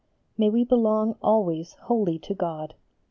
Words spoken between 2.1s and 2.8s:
to God.